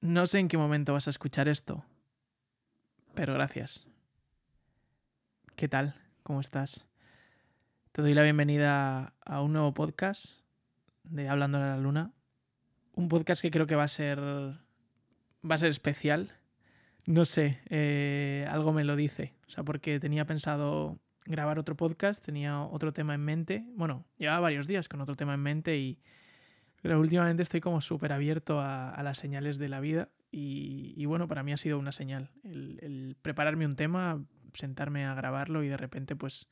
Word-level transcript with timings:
No 0.00 0.26
sé 0.26 0.38
en 0.38 0.48
qué 0.48 0.58
momento 0.58 0.92
vas 0.92 1.06
a 1.06 1.10
escuchar 1.10 1.48
esto, 1.48 1.84
pero 3.14 3.32
gracias. 3.32 3.86
¿Qué 5.56 5.68
tal? 5.68 5.94
¿Cómo 6.22 6.40
estás? 6.40 6.86
Te 7.92 8.02
doy 8.02 8.12
la 8.12 8.22
bienvenida 8.22 9.14
a 9.24 9.40
un 9.40 9.54
nuevo 9.54 9.72
podcast 9.72 10.40
de 11.04 11.30
Hablando 11.30 11.58
de 11.58 11.64
la 11.64 11.78
Luna. 11.78 12.12
Un 12.92 13.08
podcast 13.08 13.40
que 13.40 13.50
creo 13.50 13.66
que 13.66 13.74
va 13.74 13.84
a 13.84 13.88
ser. 13.88 14.20
va 14.20 15.54
a 15.54 15.58
ser 15.58 15.70
especial. 15.70 16.30
No 17.06 17.24
sé, 17.24 17.60
eh, 17.70 18.46
algo 18.50 18.74
me 18.74 18.84
lo 18.84 18.96
dice. 18.96 19.34
O 19.46 19.50
sea, 19.50 19.64
porque 19.64 19.98
tenía 19.98 20.26
pensado 20.26 20.98
grabar 21.24 21.58
otro 21.58 21.74
podcast, 21.74 22.22
tenía 22.22 22.60
otro 22.60 22.92
tema 22.92 23.14
en 23.14 23.22
mente. 23.22 23.64
Bueno, 23.76 24.04
llevaba 24.18 24.40
varios 24.40 24.66
días 24.66 24.88
con 24.88 25.00
otro 25.00 25.16
tema 25.16 25.34
en 25.34 25.40
mente 25.40 25.78
y. 25.78 25.98
Pero 26.86 27.00
últimamente 27.00 27.42
estoy 27.42 27.60
como 27.60 27.80
súper 27.80 28.12
abierto 28.12 28.60
a, 28.60 29.02
las 29.02 29.18
señales 29.18 29.58
de 29.58 29.68
la 29.68 29.80
vida 29.80 30.08
y, 30.30 31.04
bueno, 31.06 31.26
para 31.26 31.42
mí 31.42 31.52
ha 31.52 31.56
sido 31.56 31.80
una 31.80 31.90
señal. 31.90 32.30
El, 32.44 33.16
prepararme 33.22 33.66
un 33.66 33.74
tema, 33.74 34.24
sentarme 34.54 35.04
a 35.04 35.12
grabarlo 35.14 35.64
y 35.64 35.68
de 35.68 35.76
repente 35.76 36.14
pues 36.14 36.46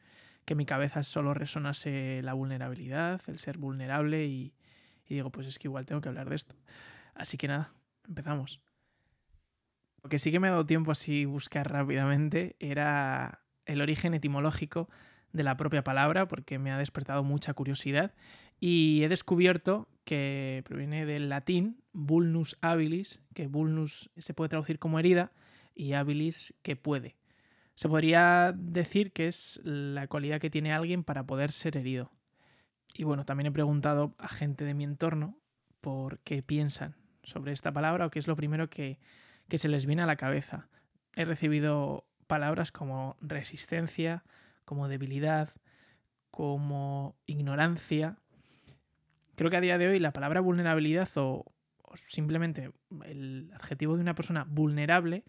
que 0.44 0.56
mi 0.56 0.66
cabeza 0.66 1.04
solo 1.04 1.34
resonase 1.34 2.20
la 2.24 2.32
vulnerabilidad, 2.32 3.20
el 3.28 3.38
ser 3.38 3.58
vulnerable 3.58 4.26
y, 4.26 4.54
y 5.08 5.14
digo, 5.14 5.30
pues 5.30 5.46
es 5.46 5.60
que 5.60 5.68
igual 5.68 5.86
tengo 5.86 6.00
que 6.00 6.08
hablar 6.08 6.28
de 6.28 6.34
esto. 6.34 6.56
Así 7.14 7.36
que 7.36 7.46
nada, 7.46 7.72
empezamos. 8.08 8.60
Lo 10.02 10.10
que 10.10 10.18
sí 10.18 10.32
que 10.32 10.40
me 10.40 10.48
ha 10.48 10.50
dado 10.50 10.66
tiempo 10.66 10.90
así 10.90 11.26
buscar 11.26 11.70
rápidamente 11.70 12.56
era 12.58 13.44
el 13.66 13.80
origen 13.80 14.14
etimológico 14.14 14.90
de 15.32 15.44
la 15.44 15.56
propia 15.56 15.84
palabra 15.84 16.26
porque 16.26 16.58
me 16.58 16.72
ha 16.72 16.78
despertado 16.78 17.22
mucha 17.22 17.54
curiosidad 17.54 18.14
y 18.58 19.04
he 19.04 19.08
descubierto 19.08 19.86
que 20.04 20.62
proviene 20.66 21.06
del 21.06 21.28
latín 21.28 21.82
vulnus 21.92 22.56
habilis, 22.60 23.20
que 23.34 23.46
vulnus 23.46 24.10
se 24.16 24.34
puede 24.34 24.50
traducir 24.50 24.78
como 24.78 24.98
herida 24.98 25.32
y 25.74 25.94
habilis 25.94 26.54
que 26.62 26.76
puede. 26.76 27.16
Se 27.74 27.88
podría 27.88 28.54
decir 28.56 29.12
que 29.12 29.26
es 29.26 29.60
la 29.64 30.06
cualidad 30.06 30.40
que 30.40 30.50
tiene 30.50 30.72
alguien 30.72 31.02
para 31.02 31.24
poder 31.24 31.50
ser 31.50 31.76
herido. 31.76 32.12
Y 32.94 33.04
bueno, 33.04 33.24
también 33.24 33.48
he 33.48 33.52
preguntado 33.52 34.14
a 34.18 34.28
gente 34.28 34.64
de 34.64 34.74
mi 34.74 34.84
entorno 34.84 35.36
por 35.80 36.20
qué 36.20 36.42
piensan 36.42 36.94
sobre 37.24 37.52
esta 37.52 37.72
palabra 37.72 38.06
o 38.06 38.10
qué 38.10 38.20
es 38.20 38.28
lo 38.28 38.36
primero 38.36 38.70
que, 38.70 38.98
que 39.48 39.58
se 39.58 39.68
les 39.68 39.86
viene 39.86 40.02
a 40.02 40.06
la 40.06 40.16
cabeza. 40.16 40.68
He 41.16 41.24
recibido 41.24 42.06
palabras 42.26 42.70
como 42.70 43.16
resistencia, 43.20 44.24
como 44.64 44.88
debilidad, 44.88 45.50
como 46.30 47.16
ignorancia. 47.26 48.18
Creo 49.36 49.50
que 49.50 49.56
a 49.56 49.60
día 49.60 49.78
de 49.78 49.88
hoy 49.88 49.98
la 49.98 50.12
palabra 50.12 50.40
vulnerabilidad 50.40 51.08
o, 51.16 51.44
simplemente 51.94 52.72
el 53.04 53.50
adjetivo 53.54 53.94
de 53.94 54.02
una 54.02 54.14
persona 54.14 54.44
vulnerable 54.48 55.24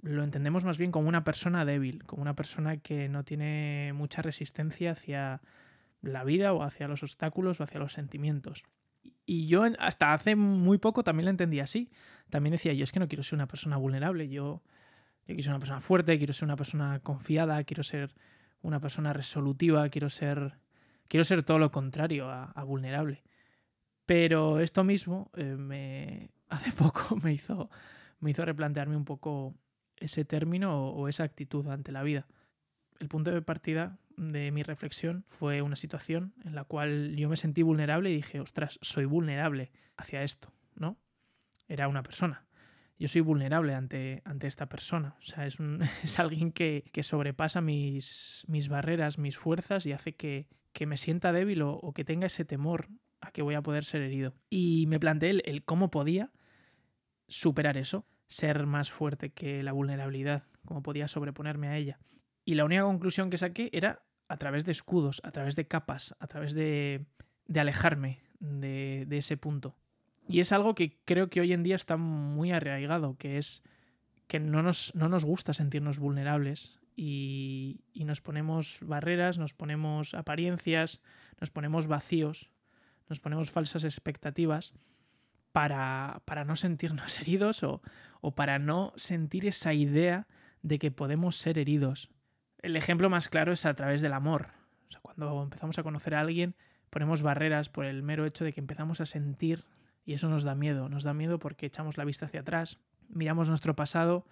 lo 0.00 0.22
entendemos 0.22 0.64
más 0.64 0.78
bien 0.78 0.92
como 0.92 1.08
una 1.08 1.24
persona 1.24 1.64
débil, 1.64 2.04
como 2.04 2.22
una 2.22 2.36
persona 2.36 2.76
que 2.76 3.08
no 3.08 3.24
tiene 3.24 3.92
mucha 3.94 4.22
resistencia 4.22 4.92
hacia 4.92 5.42
la 6.02 6.22
vida 6.22 6.52
o 6.52 6.62
hacia 6.62 6.86
los 6.86 7.02
obstáculos 7.02 7.60
o 7.60 7.64
hacia 7.64 7.80
los 7.80 7.94
sentimientos. 7.94 8.62
Y 9.26 9.46
yo 9.46 9.64
hasta 9.78 10.14
hace 10.14 10.36
muy 10.36 10.78
poco 10.78 11.02
también 11.02 11.26
lo 11.26 11.30
entendía 11.30 11.64
así. 11.64 11.90
También 12.30 12.52
decía, 12.52 12.72
yo 12.72 12.84
es 12.84 12.92
que 12.92 13.00
no 13.00 13.08
quiero 13.08 13.22
ser 13.22 13.36
una 13.36 13.48
persona 13.48 13.76
vulnerable, 13.76 14.28
yo, 14.28 14.62
yo 15.26 15.34
quiero 15.34 15.42
ser 15.42 15.52
una 15.52 15.58
persona 15.58 15.80
fuerte, 15.80 16.18
quiero 16.18 16.32
ser 16.32 16.46
una 16.46 16.56
persona 16.56 17.00
confiada, 17.00 17.62
quiero 17.64 17.82
ser 17.82 18.14
una 18.62 18.80
persona 18.80 19.12
resolutiva, 19.12 19.88
quiero 19.88 20.08
ser, 20.10 20.58
quiero 21.08 21.24
ser 21.24 21.42
todo 21.42 21.58
lo 21.58 21.70
contrario 21.70 22.30
a, 22.30 22.64
vulnerable. 22.64 23.22
Pero 24.08 24.58
esto 24.60 24.84
mismo 24.84 25.30
eh, 25.36 25.44
me, 25.44 26.30
hace 26.48 26.72
poco 26.72 27.16
me 27.16 27.34
hizo, 27.34 27.68
me 28.20 28.30
hizo 28.30 28.42
replantearme 28.42 28.96
un 28.96 29.04
poco 29.04 29.54
ese 29.98 30.24
término 30.24 30.88
o, 30.88 31.08
esa 31.08 31.24
actitud 31.24 31.66
ante 31.68 31.92
la 31.92 32.02
vida. 32.02 32.26
El 33.00 33.08
punto 33.08 33.30
de 33.30 33.42
partida 33.42 33.98
de 34.16 34.50
mi 34.50 34.62
reflexión 34.62 35.24
fue 35.26 35.60
una 35.60 35.76
situación 35.76 36.32
en 36.42 36.54
la 36.54 36.64
cual 36.64 37.16
yo 37.16 37.28
me 37.28 37.36
sentí 37.36 37.60
vulnerable 37.60 38.10
y 38.10 38.16
dije, 38.16 38.40
ostras, 38.40 38.78
soy 38.80 39.04
vulnerable 39.04 39.72
hacia 39.98 40.22
esto, 40.22 40.54
¿no? 40.74 40.96
Era 41.68 41.86
una 41.86 42.02
persona 42.02 42.48
yo 42.98 43.06
soy 43.06 43.20
vulnerable 43.20 43.74
ante, 43.74 44.22
ante 44.24 44.46
esta 44.46 44.66
persona. 44.66 45.14
O 45.20 45.24
sea, 45.24 45.46
es, 45.46 45.60
un, 45.60 45.82
es 46.02 46.18
alguien 46.18 46.52
que, 46.52 46.90
sobrepasa 47.02 47.60
mis, 47.60 48.44
mis, 48.48 48.68
barreras, 48.68 49.18
mis 49.18 49.38
fuerzas 49.38 49.86
y 49.86 49.92
hace 49.92 50.14
que, 50.14 50.48
me 50.86 50.96
sienta 50.96 51.32
débil 51.32 51.62
o, 51.62 51.92
que 51.92 52.04
tenga 52.04 52.26
ese 52.26 52.44
temor 52.44 52.88
a 53.20 53.30
que 53.30 53.42
voy 53.42 53.54
a 53.54 53.62
poder 53.62 53.84
ser 53.84 54.02
herido. 54.02 54.34
Y 54.50 54.86
me 54.88 55.00
planteé 55.00 55.42
el, 55.44 55.64
cómo 55.64 55.90
podía 55.90 56.30
superar 57.28 57.76
eso, 57.76 58.06
ser 58.26 58.66
más 58.66 58.90
fuerte 58.90 59.30
que 59.30 59.62
la 59.62 59.72
vulnerabilidad, 59.72 60.44
cómo 60.64 60.82
podía 60.82 61.08
sobreponerme 61.08 61.68
a 61.68 61.76
ella. 61.76 61.98
Y 62.44 62.54
la 62.54 62.64
única 62.64 62.82
conclusión 62.82 63.30
que 63.30 63.38
saqué 63.38 63.70
era 63.72 64.02
a 64.28 64.36
través 64.36 64.64
de 64.64 64.72
escudos, 64.72 65.20
a 65.24 65.32
través 65.32 65.56
de 65.56 65.66
capas, 65.66 66.14
a 66.18 66.26
través 66.26 66.54
de, 66.54 67.06
de 67.46 67.60
alejarme 67.60 68.22
de, 68.40 69.04
de 69.06 69.18
ese 69.18 69.36
punto. 69.36 69.76
Y 70.28 70.40
es 70.40 70.52
algo 70.52 70.74
que 70.74 70.98
creo 71.04 71.30
que 71.30 71.40
hoy 71.40 71.52
en 71.52 71.62
día 71.62 71.76
está 71.76 71.96
muy 71.96 72.52
arraigado, 72.52 73.16
que 73.16 73.38
es 73.38 73.62
que 74.26 74.38
no 74.38 74.62
nos, 74.62 74.94
no 74.94 75.08
nos 75.08 75.24
gusta 75.24 75.54
sentirnos 75.54 75.98
vulnerables 75.98 76.78
y, 76.94 77.80
nos 77.94 78.20
ponemos 78.20 78.78
barreras, 78.82 79.38
nos 79.38 79.54
ponemos 79.54 80.14
apariencias, 80.14 81.00
nos 81.40 81.50
ponemos 81.50 81.86
vacíos, 81.86 82.50
nos 83.08 83.20
ponemos 83.20 83.50
falsas 83.50 83.84
expectativas 83.84 84.74
para, 85.52 86.22
para 86.24 86.44
no 86.44 86.56
sentirnos 86.56 87.18
heridos 87.20 87.62
o, 87.62 87.82
o 88.20 88.34
para 88.34 88.58
no 88.58 88.92
sentir 88.96 89.46
esa 89.46 89.72
idea 89.72 90.26
de 90.62 90.78
que 90.78 90.90
podemos 90.90 91.36
ser 91.36 91.58
heridos. 91.58 92.10
El 92.60 92.76
ejemplo 92.76 93.08
más 93.08 93.28
claro 93.28 93.52
es 93.52 93.64
a 93.66 93.74
través 93.74 94.00
del 94.00 94.12
amor. 94.12 94.48
O 94.88 94.90
sea, 94.90 95.00
cuando 95.00 95.42
empezamos 95.42 95.78
a 95.78 95.82
conocer 95.82 96.14
a 96.14 96.20
alguien, 96.20 96.56
ponemos 96.90 97.22
barreras 97.22 97.68
por 97.68 97.84
el 97.84 98.02
mero 98.02 98.26
hecho 98.26 98.44
de 98.44 98.52
que 98.52 98.60
empezamos 98.60 99.00
a 99.00 99.06
sentir 99.06 99.64
y 100.04 100.14
eso 100.14 100.28
nos 100.28 100.42
da 100.42 100.54
miedo, 100.54 100.88
nos 100.88 101.04
da 101.04 101.12
miedo 101.12 101.38
porque 101.38 101.66
echamos 101.66 101.98
la 101.98 102.04
vista 102.04 102.26
hacia 102.26 102.40
atrás, 102.40 102.78
miramos 103.08 103.48
nuestro 103.48 103.76
pasado 103.76 104.26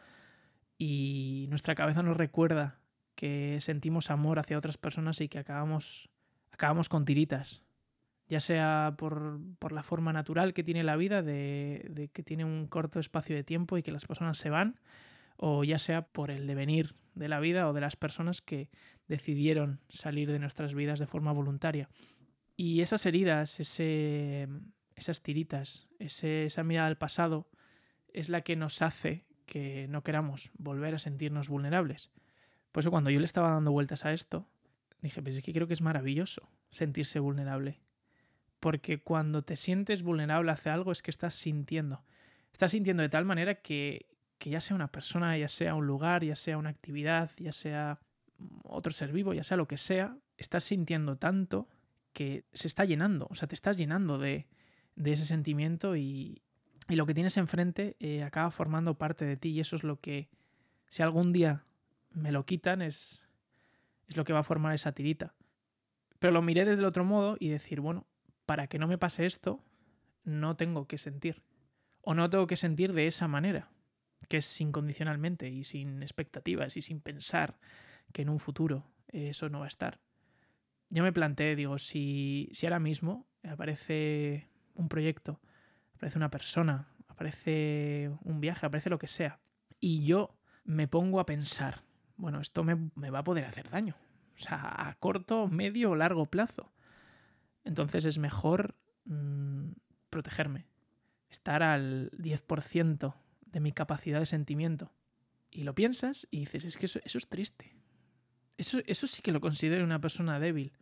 y 0.78 1.46
nuestra 1.50 1.74
cabeza 1.74 2.02
nos 2.02 2.16
recuerda 2.16 2.78
que 3.14 3.58
sentimos 3.60 4.10
amor 4.10 4.38
hacia 4.38 4.58
otras 4.58 4.78
personas 4.78 5.20
y 5.20 5.28
que 5.28 5.38
acabamos, 5.38 6.08
acabamos 6.50 6.88
con 6.88 7.04
tiritas. 7.04 7.62
Ya 8.28 8.40
sea 8.40 8.94
por, 8.98 9.40
la 9.70 9.82
forma 9.82 10.12
natural 10.12 10.52
que 10.52 10.64
tiene 10.64 10.82
la 10.82 10.96
vida, 10.96 11.22
de, 11.22 11.86
de 11.90 12.08
que 12.08 12.22
tiene 12.22 12.44
un 12.44 12.66
corto 12.66 12.98
espacio 12.98 13.36
de 13.36 13.44
tiempo 13.44 13.78
y 13.78 13.82
que 13.82 13.92
las 13.92 14.04
personas 14.04 14.38
se 14.38 14.50
van, 14.50 14.80
o 15.36 15.64
ya 15.64 15.78
sea 15.78 16.02
por 16.02 16.30
el 16.30 16.46
devenir 16.46 16.94
de 17.14 17.28
la 17.28 17.40
vida 17.40 17.68
o 17.68 17.72
de 17.72 17.80
las 17.80 17.96
personas 17.96 18.42
que 18.42 18.68
decidieron 19.08 19.80
salir 19.88 20.30
de 20.30 20.38
nuestras 20.38 20.74
vidas 20.74 20.98
de 20.98 21.06
forma 21.06 21.32
voluntaria. 21.32 21.88
Y 22.56 22.80
esas 22.80 23.04
heridas, 23.06 23.60
ese, 23.60 24.48
esas 24.94 25.22
tiritas, 25.22 25.88
esa 25.98 26.62
mirada 26.64 26.88
al 26.88 26.98
pasado, 26.98 27.48
es 28.12 28.28
la 28.28 28.40
que 28.40 28.56
nos 28.56 28.80
hace 28.82 29.24
que 29.44 29.86
no 29.88 30.02
queramos 30.02 30.50
volver 30.58 30.94
a 30.94 30.98
sentirnos 30.98 31.48
vulnerables. 31.48 32.10
Por 32.72 32.82
eso 32.82 32.90
cuando 32.90 33.10
yo 33.10 33.20
le 33.20 33.26
estaba 33.26 33.50
dando 33.50 33.72
vueltas 33.72 34.04
a 34.04 34.12
esto, 34.12 34.48
dije, 35.02 35.22
pues 35.22 35.36
es 35.36 35.44
que 35.44 35.52
creo 35.52 35.66
que 35.66 35.74
es 35.74 35.82
maravilloso 35.82 36.48
sentirse 36.70 37.18
vulnerable. 37.20 37.78
Porque 38.60 38.98
cuando 39.02 39.42
te 39.42 39.56
sientes 39.56 40.02
vulnerable 40.02 40.50
hacia 40.50 40.74
algo 40.74 40.92
es 40.92 41.02
que 41.02 41.10
estás 41.10 41.34
sintiendo. 41.34 42.04
Estás 42.52 42.72
sintiendo 42.72 43.02
de 43.02 43.08
tal 43.08 43.24
manera 43.24 43.56
que, 43.56 44.06
que 44.38 44.50
ya 44.50 44.60
sea 44.60 44.74
una 44.74 44.90
persona, 44.90 45.36
ya 45.36 45.48
sea 45.48 45.74
un 45.74 45.86
lugar, 45.86 46.24
ya 46.24 46.36
sea 46.36 46.58
una 46.58 46.70
actividad, 46.70 47.30
ya 47.38 47.52
sea 47.52 48.00
otro 48.64 48.92
ser 48.92 49.12
vivo, 49.12 49.34
ya 49.34 49.44
sea 49.44 49.56
lo 49.56 49.68
que 49.68 49.76
sea, 49.76 50.16
estás 50.36 50.64
sintiendo 50.64 51.16
tanto 51.16 51.68
que 52.12 52.44
se 52.52 52.68
está 52.68 52.84
llenando. 52.84 53.26
O 53.30 53.34
sea, 53.34 53.48
te 53.48 53.54
estás 53.54 53.76
llenando 53.76 54.18
de, 54.18 54.46
de 54.94 55.12
ese 55.12 55.26
sentimiento 55.26 55.96
y, 55.96 56.42
y 56.88 56.96
lo 56.96 57.06
que 57.06 57.14
tienes 57.14 57.36
enfrente 57.36 57.96
eh, 58.00 58.22
acaba 58.22 58.50
formando 58.50 58.94
parte 58.94 59.24
de 59.24 59.36
ti 59.36 59.50
y 59.50 59.60
eso 59.60 59.76
es 59.76 59.84
lo 59.84 60.00
que, 60.00 60.28
si 60.88 61.02
algún 61.02 61.32
día 61.32 61.64
me 62.12 62.32
lo 62.32 62.46
quitan, 62.46 62.80
es, 62.80 63.22
es 64.08 64.16
lo 64.16 64.24
que 64.24 64.32
va 64.32 64.40
a 64.40 64.44
formar 64.44 64.74
esa 64.74 64.92
tirita. 64.92 65.34
Pero 66.18 66.32
lo 66.32 66.42
miré 66.42 66.64
desde 66.64 66.80
el 66.80 66.86
otro 66.86 67.04
modo 67.04 67.36
y 67.38 67.48
decir, 67.48 67.80
bueno, 67.80 68.06
para 68.46 68.66
que 68.68 68.78
no 68.78 68.86
me 68.86 68.98
pase 68.98 69.26
esto, 69.26 69.62
no 70.24 70.56
tengo 70.56 70.86
que 70.86 70.98
sentir. 70.98 71.42
O 72.00 72.14
no 72.14 72.30
tengo 72.30 72.46
que 72.46 72.56
sentir 72.56 72.92
de 72.92 73.08
esa 73.08 73.28
manera, 73.28 73.68
que 74.28 74.38
es 74.38 74.60
incondicionalmente 74.60 75.48
y 75.48 75.64
sin 75.64 76.02
expectativas 76.02 76.76
y 76.76 76.82
sin 76.82 77.00
pensar 77.00 77.58
que 78.12 78.22
en 78.22 78.28
un 78.28 78.38
futuro 78.38 78.86
eso 79.08 79.48
no 79.48 79.60
va 79.60 79.64
a 79.66 79.68
estar. 79.68 80.00
Yo 80.88 81.02
me 81.02 81.12
planteé, 81.12 81.56
digo, 81.56 81.78
si, 81.78 82.48
si 82.52 82.66
ahora 82.66 82.78
mismo 82.78 83.26
aparece 83.42 84.48
un 84.74 84.88
proyecto, 84.88 85.40
aparece 85.94 86.18
una 86.18 86.30
persona, 86.30 86.88
aparece 87.08 88.10
un 88.22 88.40
viaje, 88.40 88.66
aparece 88.66 88.90
lo 88.90 88.98
que 88.98 89.08
sea, 89.08 89.40
y 89.80 90.04
yo 90.04 90.36
me 90.64 90.88
pongo 90.88 91.20
a 91.20 91.26
pensar, 91.26 91.82
bueno, 92.16 92.40
esto 92.40 92.64
me, 92.64 92.74
va 93.10 93.20
a 93.20 93.24
poder 93.24 93.44
hacer 93.44 93.68
daño, 93.70 93.96
o 94.34 94.38
sea, 94.38 94.88
a 94.88 94.94
corto, 94.94 95.48
medio 95.48 95.90
o 95.90 95.96
largo 95.96 96.26
plazo. 96.26 96.72
Entonces 97.66 98.04
es 98.04 98.16
mejor 98.16 98.76
mm, 99.04 99.72
protegerme, 100.08 100.66
estar 101.28 101.64
al 101.64 102.12
10% 102.12 103.14
de 103.44 103.60
mi 103.60 103.72
capacidad 103.72 104.20
de 104.20 104.26
sentimiento. 104.26 104.92
Y 105.50 105.64
lo 105.64 105.74
piensas 105.74 106.28
y 106.30 106.40
dices, 106.40 106.64
es 106.64 106.76
que 106.76 106.86
eso, 106.86 107.00
es 107.02 107.28
triste. 107.28 107.74
Eso, 108.56 108.78
eso 108.86 109.08
sí 109.08 109.20
que 109.20 109.32
lo 109.32 109.40
considero 109.40 109.84
una 109.84 110.00
persona 110.00 110.38
débil. 110.38 110.72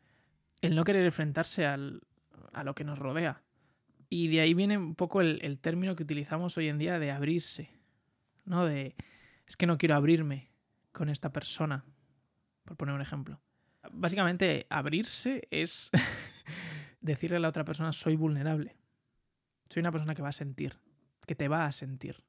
El 0.60 0.76
no 0.76 0.84
querer 0.84 1.06
enfrentarse 1.06 1.64
al, 1.64 2.02
a 2.52 2.64
lo 2.64 2.74
que 2.74 2.84
nos 2.84 2.98
rodea. 2.98 3.42
Y 4.10 4.28
de 4.28 4.42
ahí 4.42 4.52
viene 4.52 4.76
un 4.76 4.94
poco 4.94 5.22
el, 5.22 5.38
el, 5.42 5.58
término 5.58 5.96
que 5.96 6.02
utilizamos 6.02 6.58
hoy 6.58 6.68
en 6.68 6.78
día 6.78 6.98
de 6.98 7.10
abrirse. 7.10 7.70
¿No? 8.44 8.66
De 8.66 8.94
es 9.46 9.56
que 9.56 9.66
no 9.66 9.78
quiero 9.78 9.94
abrirme 9.94 10.50
con 10.92 11.08
esta 11.08 11.32
persona. 11.32 11.84
Por 12.64 12.76
poner 12.76 12.94
un 12.94 13.00
ejemplo. 13.00 13.40
Básicamente, 13.90 14.66
abrirse 14.68 15.48
es 15.50 15.90
decirle 17.04 17.36
a 17.36 17.40
la 17.40 17.48
otra 17.48 17.64
persona 17.64 17.92
soy 17.92 18.16
vulnerable. 18.16 18.76
Soy 19.68 19.80
una 19.80 19.92
persona 19.92 20.14
que 20.14 20.22
va 20.22 20.30
a 20.30 20.32
sentir, 20.32 20.78
que 21.26 21.34
te 21.34 21.48
va 21.48 21.66
a 21.66 21.72
sentir. 21.72 22.24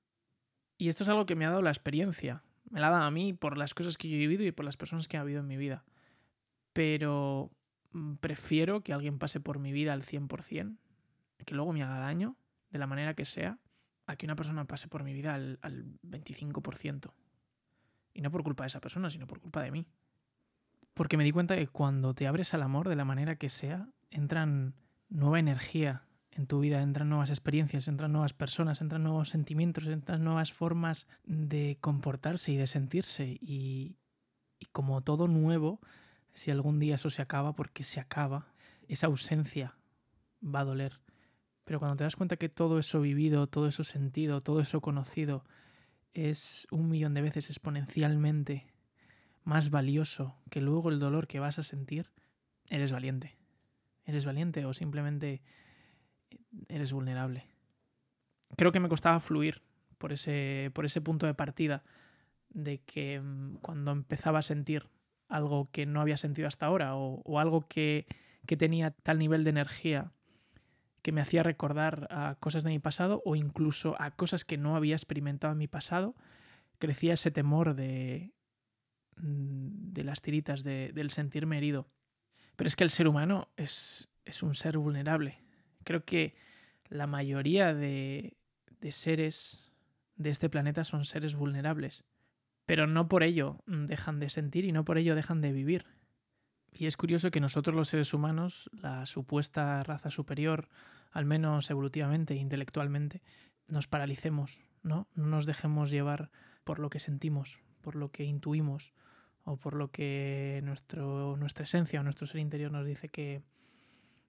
Y 0.78 0.90
esto 0.90 1.04
es 1.04 1.10
algo 1.10 1.26
que 1.26 1.36
me 1.36 1.46
ha 1.46 1.50
dado 1.50 1.62
la 1.62 1.70
experiencia. 1.70 2.44
Me 2.70 2.80
la 2.80 2.88
ha 2.88 2.92
dado 2.92 3.04
a 3.04 3.12
mí 3.12 3.34
por 3.34 3.58
las 3.58 3.74
cosas 3.74 3.98
que 3.98 4.10
yo 4.10 4.16
he 4.16 4.20
vivido 4.20 4.44
y 4.44 4.52
por 4.52 4.66
las 4.66 4.78
personas 4.78 5.08
que 5.08 5.18
ha 5.18 5.22
habido 5.22 5.40
en 5.40 5.48
mi 5.48 5.56
vida. 5.56 5.86
Pero 6.74 7.52
mm, 7.92 8.16
prefiero 8.16 8.82
que 8.82 8.92
alguien 8.92 9.18
pase 9.18 9.40
por 9.40 9.60
mi 9.60 9.72
vida 9.72 9.94
al 9.94 10.04
100%, 10.04 10.78
que 11.46 11.56
luego 11.56 11.72
me 11.72 11.84
haga 11.84 12.00
daño, 12.00 12.36
de 12.72 12.80
la 12.80 12.88
manera 12.88 13.14
que 13.14 13.26
sea, 13.26 13.60
a 14.08 14.18
que 14.18 14.26
una 14.26 14.36
persona 14.36 14.66
pase 14.66 14.88
por 14.88 15.04
mi 15.04 15.14
vida 15.14 15.36
al, 15.36 15.58
al 15.62 15.86
25%. 16.04 17.14
Y 18.14 18.22
no 18.22 18.32
por 18.32 18.44
culpa 18.44 18.64
de 18.64 18.68
esa 18.68 18.82
persona, 18.82 19.10
sino 19.10 19.26
por 19.26 19.40
culpa 19.40 19.62
de 19.62 19.72
mí. 19.72 19.88
Porque 20.96 21.18
me 21.18 21.26
di 21.26 21.34
cuenta 21.34 21.58
que 21.58 21.68
cuando 21.68 22.14
te 22.14 22.26
abres 22.26 22.54
al 22.54 22.64
amor 22.64 22.88
de 22.88 22.96
la 22.96 23.04
manera 23.04 23.36
que 23.36 23.50
sea, 23.50 23.90
entran 24.12 24.76
nueva 25.10 25.40
energía 25.40 26.04
en 26.32 26.48
tu 26.48 26.62
vida, 26.62 26.82
entran 26.82 27.10
nuevas 27.10 27.30
experiencias, 27.30 27.90
entran 27.90 28.14
nuevas 28.14 28.32
personas, 28.32 28.80
entran 28.80 29.04
nuevos 29.04 29.28
sentimientos, 29.28 29.88
entran 29.88 30.24
nuevas 30.24 30.54
formas 30.54 31.06
de 31.26 31.78
comportarse 31.82 32.54
y 32.54 32.56
de 32.56 32.66
sentirse. 32.66 33.38
Y, 33.42 33.98
como 34.72 35.02
todo 35.02 35.28
nuevo, 35.28 35.82
si 36.34 36.50
algún 36.50 36.80
día 36.80 36.96
eso 36.96 37.10
se 37.10 37.22
acaba, 37.22 37.54
porque 37.54 37.84
se 37.84 38.00
acaba, 38.00 38.48
esa 38.88 39.08
ausencia 39.08 39.76
va 40.42 40.62
a 40.62 40.66
doler. 40.66 41.02
Pero 41.66 41.80
cuando 41.80 41.98
te 41.98 42.06
das 42.06 42.16
cuenta 42.16 42.38
que 42.38 42.48
todo 42.48 42.80
eso 42.80 43.02
vivido, 43.02 43.48
todo 43.48 43.68
eso 43.68 43.84
sentido, 43.84 44.42
todo 44.42 44.62
eso 44.62 44.80
conocido 44.80 45.44
es 46.14 46.68
un 46.72 46.88
millón 46.88 47.14
de 47.16 47.22
veces 47.22 47.50
exponencialmente 47.50 48.75
más 49.46 49.70
valioso 49.70 50.36
que 50.50 50.60
luego 50.60 50.90
el 50.90 51.00
dolor 51.00 51.28
que 51.28 51.40
vas 51.40 51.60
a 51.60 51.64
sentir, 51.64 52.12
eres 52.68 52.92
valiente. 52.92 53.38
Eres 54.04 54.26
valiente 54.26 54.66
o 54.66 54.74
simplemente 54.74 55.42
eres 56.68 56.92
vulnerable. 56.92 57.46
Creo 58.58 58.72
que 58.72 58.80
me 58.80 58.90
costaba 58.90 59.20
fluir 59.20 59.62
por 59.98 60.12
ese, 60.12 60.72
por 60.74 60.86
ese 60.86 61.00
punto 61.00 61.26
de 61.26 61.34
partida 61.34 61.84
de 62.50 62.80
que 62.80 63.22
mm, 63.22 63.58
cuando 63.62 63.92
empezaba 63.92 64.40
a 64.40 64.44
sentir 64.44 64.90
algo 65.28 65.70
que 65.72 65.86
no 65.86 66.02
había 66.02 66.18
sentido 66.18 66.48
hasta 66.48 66.66
ahora 66.66 66.96
o, 66.96 67.40
algo 67.40 67.68
que, 67.68 68.06
que 68.46 68.58
tenía 68.58 68.92
tal 68.92 69.20
nivel 69.20 69.44
de 69.44 69.50
energía 69.52 70.12
que 71.02 71.12
me 71.12 71.22
hacía 71.22 71.44
recordar 71.44 72.08
a 72.10 72.36
cosas 72.40 72.64
de 72.64 72.72
mi 72.72 72.80
pasado 72.80 73.22
o 73.26 73.36
incluso 73.36 73.96
a 74.00 74.12
cosas 74.12 74.44
que 74.44 74.58
no 74.58 74.76
había 74.76 74.96
experimentado 74.96 75.54
en 75.54 75.60
mi 75.60 75.68
pasado, 75.68 76.16
crecía 76.80 77.14
ese 77.14 77.32
temor 77.32 77.76
de, 77.76 78.35
de 79.18 80.04
las 80.04 80.22
tiritas, 80.22 80.64
de, 80.64 80.92
del 80.94 81.12
sentirme 81.12 81.58
herido. 81.58 81.88
Pero 82.56 82.68
es 82.68 82.76
que 82.76 82.84
el 82.84 82.90
ser 82.90 83.08
humano 83.08 83.50
es, 83.58 84.10
es 84.26 84.44
un 84.44 84.56
ser 84.56 84.78
vulnerable 84.78 85.46
Creo 85.86 86.04
que 86.04 86.36
la 86.90 87.08
mayoría 87.08 87.74
de, 87.74 88.36
de 88.82 88.92
seres 88.92 89.72
de 90.18 90.32
este 90.32 90.50
planeta 90.50 90.84
son 90.84 91.06
seres 91.06 91.36
vulnerables, 91.36 92.04
pero 92.66 92.88
no 92.88 93.08
por 93.08 93.24
ello 93.24 93.64
dejan 93.68 94.20
de 94.20 94.30
sentir 94.30 94.66
y 94.66 94.72
no 94.72 94.84
por 94.84 94.98
ello 94.98 95.16
dejan 95.16 95.42
de 95.42 95.54
vivir. 95.54 95.86
Y 96.72 96.88
es 96.88 96.98
curioso 96.98 97.32
que 97.32 97.40
nosotros 97.40 97.76
los 97.76 97.88
seres 97.88 98.14
humanos, 98.14 98.70
la 98.74 99.06
supuesta 99.06 99.82
raza 99.84 100.10
superior, 100.10 100.68
al 101.12 101.26
menos 101.26 101.70
evolutivamente 101.70 102.34
e 102.34 102.38
intelectualmente, 102.38 103.22
nos 103.68 103.88
paralicemos, 103.88 104.60
¿no? 104.82 105.08
No 105.14 105.28
nos 105.28 105.46
dejemos 105.46 105.92
llevar 105.92 106.32
por 106.64 106.80
lo 106.80 106.90
que 106.90 107.00
sentimos, 107.00 107.62
por 107.82 107.96
lo 107.96 108.12
que 108.12 108.24
intuimos 108.24 108.92
o 109.46 109.58
por 109.58 109.76
lo 109.76 109.92
que 109.92 110.60
nuestro, 110.64 111.38
nuestra 111.38 111.64
esencia 111.64 112.00
o 112.00 112.04
nuestro 112.04 112.28
ser 112.28 112.42
interior 112.42 112.72
nos 112.72 112.86
dice 112.86 113.10
que, 113.10 113.44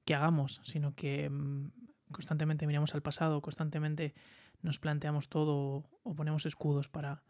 que 0.05 0.15
hagamos, 0.15 0.61
sino 0.65 0.95
que 0.95 1.29
mm, 1.29 1.71
constantemente 2.13 2.67
miramos 2.67 2.95
al 2.95 3.03
pasado, 3.03 3.41
constantemente 3.41 4.15
nos 4.63 4.79
planteamos 4.79 5.29
todo 5.29 5.85
o 6.03 6.15
ponemos 6.15 6.45
escudos 6.45 6.89
para, 6.89 7.23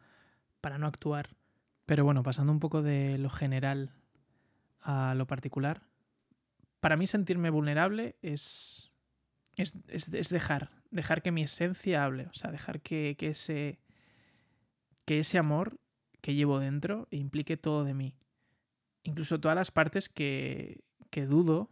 para 0.61 0.79
no 0.79 0.87
actuar. 0.87 1.37
Pero 1.87 2.05
bueno, 2.05 2.25
pasando 2.25 2.53
un 2.53 2.59
poco 2.59 2.83
de 2.83 3.19
lo 3.19 3.31
general 3.31 3.93
a 4.81 5.15
lo 5.15 5.29
particular, 5.29 5.83
para 6.81 6.97
mí 6.97 7.07
sentirme 7.07 7.51
vulnerable 7.51 8.17
es, 8.21 8.93
es, 9.57 9.75
es, 9.87 10.29
dejar, 10.29 10.71
dejar 10.91 11.23
que 11.23 11.31
mi 11.31 11.43
esencia 11.43 12.05
hable, 12.05 12.27
o 12.27 12.35
sea, 12.35 12.51
dejar 12.51 12.81
que, 12.81 13.15
que, 13.17 13.29
ese, 13.29 13.79
que 15.05 15.21
ese 15.21 15.39
amor 15.39 15.79
que 16.27 16.35
llevo 16.35 16.59
dentro 16.59 17.07
implique 17.13 17.57
todo 17.57 17.85
de 17.85 17.95
mí. 17.95 18.17
Incluso 19.05 19.39
todas 19.39 19.55
las 19.55 19.71
partes 19.71 20.09
que, 20.09 20.83
que 21.11 21.25
dudo 21.25 21.71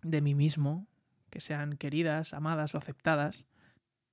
de 0.00 0.20
mí 0.20 0.32
mismo, 0.32 0.86
que 1.28 1.40
sean 1.40 1.76
queridas, 1.76 2.32
amadas 2.32 2.76
o 2.76 2.78
aceptadas, 2.78 3.48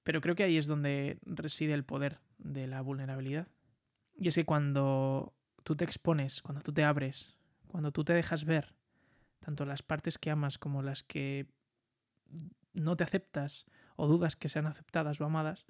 pero 0.02 0.20
creo 0.20 0.34
que 0.34 0.42
ahí 0.42 0.58
es 0.58 0.66
donde 0.66 1.20
reside 1.28 1.76
el 1.76 1.86
poder 1.86 2.22
de 2.40 2.66
la 2.66 2.82
vulnerabilidad. 2.82 3.50
Y 4.18 4.30
es 4.30 4.34
que 4.34 4.46
cuando 4.46 5.36
tú 5.62 5.76
te 5.76 5.86
expones, 5.86 6.42
cuando 6.42 6.64
tú 6.64 6.74
te 6.74 6.84
abres, 6.84 7.38
cuando 7.68 7.92
tú 7.92 8.04
te 8.04 8.14
dejas 8.14 8.46
ver, 8.46 8.74
tanto 9.42 9.64
las 9.64 9.84
partes 9.84 10.18
que 10.18 10.32
amas 10.32 10.58
como 10.58 10.82
las 10.82 11.04
que 11.04 11.46
no 12.74 12.98
te 12.98 13.04
aceptas 13.04 13.68
o 13.96 14.08
dudas 14.08 14.36
que 14.36 14.50
sean 14.50 14.66
aceptadas 14.66 15.22
o 15.22 15.26
amadas, 15.26 15.68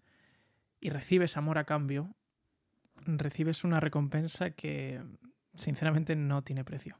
y 0.79 0.91
recibes 0.91 1.35
amor 1.35 1.57
a 1.57 1.65
cambio, 1.65 2.15
recibes 3.05 3.63
una 3.63 3.79
recompensa 3.79 4.51
que 4.51 5.01
sinceramente 5.53 6.15
no 6.15 6.43
tiene 6.43 6.63
precio. 6.63 6.99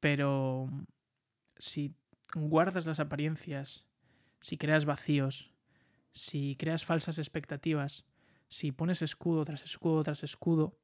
Pero 0.00 0.68
si 1.56 1.94
guardas 2.34 2.86
las 2.86 3.00
apariencias, 3.00 3.86
si 4.40 4.56
creas 4.56 4.84
vacíos, 4.84 5.50
si 6.12 6.56
creas 6.56 6.84
falsas 6.84 7.18
expectativas, 7.18 8.04
si 8.48 8.72
pones 8.72 9.02
escudo 9.02 9.44
tras 9.44 9.64
escudo 9.64 10.02
tras 10.02 10.22
escudo, 10.22 10.78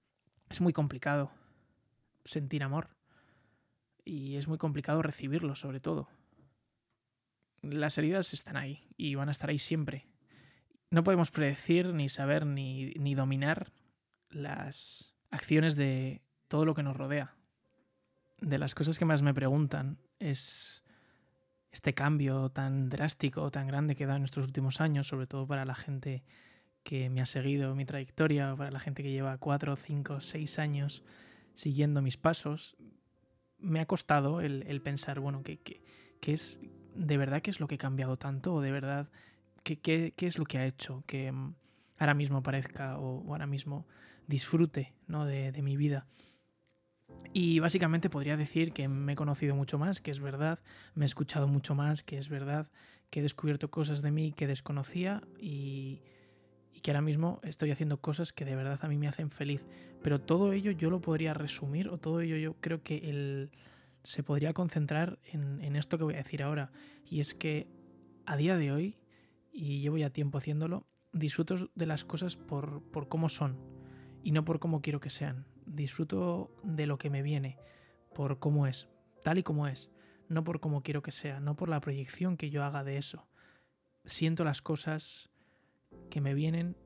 es 0.50 0.60
muy 0.60 0.72
complicado 0.72 1.32
sentir 2.24 2.62
amor. 2.62 2.90
Y 4.04 4.36
es 4.36 4.48
muy 4.48 4.58
complicado 4.58 5.00
recibirlo, 5.00 5.54
sobre 5.54 5.80
todo. 5.80 6.08
Las 7.62 7.96
heridas 7.96 8.34
están 8.34 8.58
ahí 8.58 8.86
y 8.98 9.14
van 9.14 9.30
a 9.30 9.32
estar 9.32 9.48
ahí 9.48 9.58
siempre. 9.58 10.06
No 10.90 11.02
podemos 11.04 11.30
predecir, 11.30 11.94
ni 11.94 12.10
saber, 12.10 12.44
ni, 12.44 12.90
ni 12.90 13.14
dominar 13.14 13.72
las 14.34 15.14
acciones 15.30 15.76
de 15.76 16.22
todo 16.48 16.64
lo 16.64 16.74
que 16.74 16.82
nos 16.82 16.96
rodea. 16.96 17.34
De 18.40 18.58
las 18.58 18.74
cosas 18.74 18.98
que 18.98 19.04
más 19.04 19.22
me 19.22 19.34
preguntan 19.34 19.98
es 20.18 20.82
este 21.70 21.94
cambio 21.94 22.50
tan 22.50 22.88
drástico, 22.88 23.50
tan 23.50 23.66
grande 23.66 23.96
que 23.96 24.06
da 24.06 24.16
en 24.16 24.24
estos 24.24 24.46
últimos 24.46 24.80
años, 24.80 25.08
sobre 25.08 25.26
todo 25.26 25.46
para 25.46 25.64
la 25.64 25.74
gente 25.74 26.22
que 26.82 27.10
me 27.10 27.20
ha 27.20 27.26
seguido 27.26 27.74
mi 27.74 27.84
trayectoria, 27.84 28.54
para 28.54 28.70
la 28.70 28.78
gente 28.78 29.02
que 29.02 29.10
lleva 29.10 29.38
cuatro, 29.38 29.74
cinco, 29.74 30.20
seis 30.20 30.58
años 30.58 31.02
siguiendo 31.54 32.02
mis 32.02 32.16
pasos, 32.16 32.76
me 33.58 33.80
ha 33.80 33.86
costado 33.86 34.40
el, 34.40 34.80
pensar, 34.82 35.20
bueno, 35.20 35.42
¿qué, 35.42 35.80
es 36.26 36.60
de 36.94 37.16
verdad 37.16 37.42
qué 37.42 37.50
es 37.50 37.60
lo 37.60 37.66
que 37.66 37.76
ha 37.76 37.78
cambiado 37.78 38.18
tanto? 38.18 38.54
¿O 38.54 38.60
de 38.60 38.70
verdad 38.70 39.08
qué, 39.62 39.78
qué, 39.80 40.26
es 40.26 40.38
lo 40.38 40.44
que 40.44 40.58
ha 40.58 40.66
hecho 40.66 41.02
que 41.06 41.32
mm, 41.32 41.54
ahora 41.98 42.14
mismo 42.14 42.42
parezca 42.42 42.98
o, 42.98 43.30
ahora 43.30 43.46
mismo 43.46 43.86
disfrute 44.26 44.94
¿no? 45.06 45.24
de, 45.24 45.52
mi 45.62 45.76
vida? 45.76 46.06
Y 47.32 47.58
básicamente 47.58 48.10
podría 48.10 48.36
decir 48.36 48.72
que 48.72 48.88
me 48.88 49.12
he 49.12 49.16
conocido 49.16 49.54
mucho 49.54 49.78
más, 49.78 50.00
que 50.00 50.10
es 50.10 50.20
verdad, 50.20 50.60
me 50.94 51.04
he 51.04 51.06
escuchado 51.06 51.48
mucho 51.48 51.74
más, 51.74 52.02
que 52.02 52.18
es 52.18 52.28
verdad, 52.28 52.70
que 53.10 53.20
he 53.20 53.22
descubierto 53.22 53.70
cosas 53.70 54.02
de 54.02 54.10
mí 54.10 54.32
que 54.32 54.46
desconocía 54.46 55.22
y, 55.38 56.02
y 56.72 56.80
que 56.80 56.90
ahora 56.90 57.02
mismo 57.02 57.40
estoy 57.42 57.70
haciendo 57.70 58.00
cosas 58.00 58.32
que 58.32 58.44
de 58.44 58.54
verdad 58.54 58.78
a 58.82 58.88
mí 58.88 58.98
me 58.98 59.08
hacen 59.08 59.30
feliz. 59.30 59.64
Pero 60.02 60.20
todo 60.20 60.52
ello 60.52 60.70
yo 60.70 60.90
lo 60.90 61.00
podría 61.00 61.34
resumir 61.34 61.88
o 61.88 61.98
todo 61.98 62.20
ello 62.20 62.36
yo 62.36 62.54
creo 62.60 62.82
que 62.82 62.98
el, 63.10 63.50
se 64.04 64.22
podría 64.22 64.52
concentrar 64.52 65.18
en, 65.24 65.62
en 65.62 65.76
esto 65.76 65.98
que 65.98 66.04
voy 66.04 66.14
a 66.14 66.18
decir 66.18 66.42
ahora. 66.42 66.70
Y 67.04 67.20
es 67.20 67.34
que 67.34 67.66
a 68.26 68.36
día 68.36 68.56
de 68.56 68.70
hoy, 68.70 68.96
y 69.52 69.80
llevo 69.80 69.98
ya 69.98 70.10
tiempo 70.10 70.38
haciéndolo, 70.38 70.86
disfruto 71.12 71.70
de 71.74 71.86
las 71.86 72.04
cosas 72.04 72.36
por, 72.36 72.82
por 72.90 73.08
cómo 73.08 73.28
son 73.28 73.73
y 74.24 74.32
no 74.32 74.44
por 74.44 74.58
cómo 74.58 74.80
quiero 74.80 74.98
que 74.98 75.10
sean 75.10 75.46
disfruto 75.66 76.50
de 76.64 76.86
lo 76.86 76.98
que 76.98 77.10
me 77.10 77.22
viene, 77.22 77.58
por 78.14 78.40
cómo 78.40 78.66
es, 78.66 78.88
tal 79.22 79.38
y 79.38 79.42
como 79.42 79.68
es, 79.68 79.90
no 80.28 80.42
por 80.42 80.58
cómo 80.58 80.82
quiero 80.82 81.02
que 81.02 81.12
sea, 81.12 81.38
no 81.38 81.54
por 81.54 81.68
la 81.68 81.80
proyección 81.80 82.36
que 82.36 82.50
yo 82.50 82.64
haga 82.64 82.82
de 82.82 82.96
eso. 82.96 83.28
Siento 84.04 84.42
las 84.44 84.62
cosas 84.62 85.30
que 86.10 86.20
me 86.20 86.34
vienen 86.34 86.76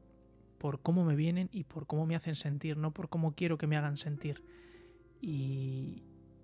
por 0.58 0.82
cómo 0.82 1.04
me 1.04 1.14
vienen 1.14 1.48
y 1.52 1.64
por 1.64 1.86
cómo 1.86 2.04
me 2.04 2.16
hacen 2.16 2.34
sentir, 2.34 2.76
no 2.76 2.92
por 2.92 3.08
cómo 3.08 3.34
quiero 3.34 3.58
que 3.58 3.66
me 3.66 3.76
hagan 3.76 3.96
sentir. 3.96 4.44
Y, 5.20 6.02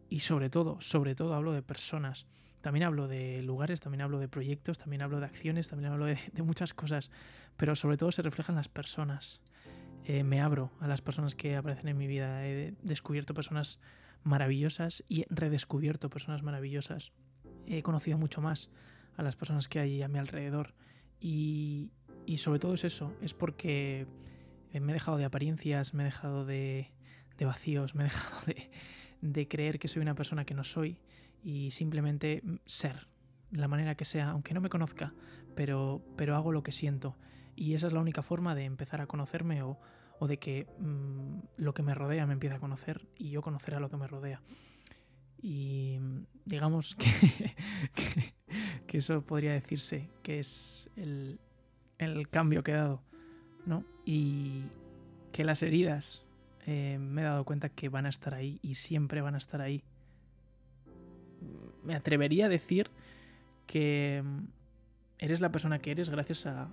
y 0.08 0.20
sobre 0.20 0.50
todo, 0.50 0.80
sobre 0.80 1.14
todo 1.14 1.34
hablo 1.34 1.52
de 1.52 1.62
personas. 1.62 2.26
También 2.60 2.84
hablo 2.84 3.08
de 3.08 3.42
lugares, 3.42 3.80
también 3.80 4.00
hablo 4.00 4.18
de 4.18 4.28
proyectos, 4.28 4.78
también 4.78 5.02
hablo 5.02 5.20
de 5.20 5.26
acciones, 5.26 5.68
también 5.68 5.92
hablo 5.92 6.06
de, 6.06 6.18
muchas 6.42 6.72
cosas, 6.72 7.10
pero 7.56 7.76
sobre 7.76 7.96
todo 7.96 8.10
se 8.10 8.22
reflejan 8.22 8.54
las 8.56 8.68
personas. 8.68 9.40
Eh, 10.04 10.23
me 10.23 10.40
abro 10.40 10.70
a 10.80 10.87
las 10.87 11.00
personas 11.00 11.34
que 11.34 11.56
aparecen 11.56 11.88
en 11.88 11.96
mi 11.96 12.06
vida. 12.06 12.46
He 12.46 12.75
descubierto 12.82 13.34
personas 13.34 13.78
maravillosas 14.23 15.04
y 15.08 15.25
redescubierto 15.30 16.11
personas 16.11 16.42
maravillosas. 16.42 17.12
He 17.66 17.82
conocido 17.82 18.18
mucho 18.18 18.40
más 18.40 18.70
a 19.16 19.23
las 19.23 19.37
personas 19.37 19.68
que 19.68 19.80
hay 19.80 20.02
a 20.02 20.08
mi 20.08 20.18
alrededor. 20.18 20.75
Y, 21.20 21.90
y 22.26 22.38
sobre 22.38 22.58
todo 22.58 22.75
es 22.75 22.84
eso, 22.84 23.14
es 23.23 23.32
porque 23.32 24.06
me 24.73 24.92
he 24.92 24.94
dejado 24.94 25.16
de 25.16 25.25
apariencias, 25.25 25.94
me 25.94 26.02
he 26.02 26.06
dejado 26.06 26.44
de, 26.44 26.90
de 27.38 27.44
vacíos, 27.44 27.94
me 27.94 28.02
he 28.02 28.04
dejado 28.08 28.40
de, 28.46 28.70
de 29.20 29.49
creer 29.49 29.78
que 29.78 29.88
soy 29.88 30.02
una 30.02 30.14
persona 30.14 30.44
que 30.44 30.54
no 30.54 30.64
soy 30.64 30.99
y 31.42 31.70
simplemente 31.70 32.42
ser, 32.66 33.06
la 33.50 33.68
manera 33.68 33.94
que 33.94 34.04
sea, 34.04 34.30
aunque 34.30 34.54
no 34.54 34.61
me 34.61 34.68
conozca, 34.68 35.14
pero, 35.54 36.02
pero 36.16 36.34
hago 36.37 36.52
lo 36.52 36.62
que 36.62 36.73
siento. 36.73 37.16
Y 37.56 37.75
esa 37.75 37.87
es 37.87 37.92
la 37.92 38.00
única 38.00 38.23
forma 38.23 38.54
de 38.54 38.64
empezar 38.64 39.00
a 39.00 39.06
conocerme 39.06 39.62
o, 39.62 39.78
o 40.18 40.26
de 40.26 40.38
que 40.38 40.66
mmm, 40.78 41.38
lo 41.56 41.75
que 41.75 41.82
me 41.82 41.94
rodea 41.94 42.26
me 42.26 42.32
empiece 42.32 42.56
a 42.56 42.61
conocer 42.61 43.06
y 43.16 43.30
yo 43.30 43.42
conocer 43.42 43.75
a 43.75 43.80
lo 43.80 43.90
que 43.90 43.96
me 43.96 44.06
rodea. 44.06 44.40
Y 45.40 45.99
digamos 46.44 46.94
que, 47.94 48.32
que, 48.87 48.99
eso 48.99 49.23
podría 49.23 49.52
decirse 49.52 50.08
que 50.23 50.38
es 50.38 50.90
el, 50.96 51.38
el 51.99 52.28
cambio 52.28 52.62
que 52.62 52.73
he 52.73 52.76
dado, 52.76 53.02
¿no? 53.66 53.84
Y 54.04 54.62
que 55.32 55.44
las 55.44 55.62
heridas 55.62 56.25
eh, 56.66 56.99
me 56.99 57.23
he 57.23 57.25
dado 57.25 57.44
cuenta 57.44 57.68
que 57.68 57.88
van 57.88 58.06
a 58.06 58.08
estar 58.08 58.34
ahí 58.34 58.58
y 58.62 58.76
siempre 58.76 59.20
van 59.20 59.34
a 59.34 59.38
estar 59.38 59.61
ahí. 59.61 59.82
Me 61.82 61.94
atrevería 61.94 62.46
a 62.46 62.49
decir 62.49 62.90
que 63.66 64.23
mm, 64.25 64.44
eres 65.18 65.40
la 65.40 65.50
persona 65.52 65.78
que 65.80 65.90
eres 65.90 66.08
gracias 66.08 66.46
a, 66.46 66.70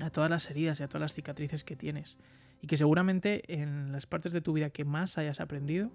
a 0.00 0.10
todas 0.10 0.30
las 0.30 0.50
heridas 0.50 0.80
y 0.80 0.82
a 0.82 0.88
todas 0.88 1.02
las 1.02 1.14
cicatrices 1.14 1.64
que 1.64 1.76
tienes. 1.76 2.18
Y 2.62 2.66
que 2.66 2.76
seguramente 2.76 3.60
en 3.60 3.92
las 3.92 4.06
partes 4.06 4.32
de 4.32 4.40
tu 4.40 4.52
vida 4.52 4.70
que 4.70 4.84
más 4.84 5.18
hayas 5.18 5.40
aprendido 5.40 5.90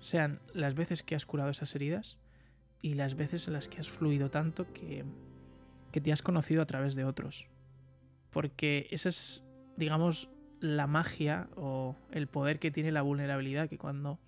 sean 0.00 0.40
las 0.54 0.74
veces 0.74 1.02
que 1.02 1.14
has 1.14 1.26
curado 1.26 1.50
esas 1.50 1.74
heridas 1.74 2.18
y 2.82 2.94
las 2.94 3.14
veces 3.14 3.46
en 3.46 3.54
las 3.54 3.68
que 3.68 3.80
has 3.80 3.88
fluido 3.88 4.30
tanto 4.30 4.72
que, 4.72 5.04
que 5.92 6.00
te 6.00 6.12
has 6.12 6.22
conocido 6.22 6.62
a 6.62 6.66
través 6.66 6.94
de 6.94 7.04
otros. 7.04 7.46
Porque 8.30 8.88
esa 8.90 9.08
es, 9.08 9.44
digamos, 9.76 10.30
la 10.60 10.86
magia 10.86 11.48
o 11.56 11.96
el 12.10 12.26
poder 12.26 12.58
que 12.58 12.70
tiene 12.70 12.92
la 12.92 13.02
vulnerabilidad, 13.02 13.68
que 13.68 13.78
cuando, 13.78 14.18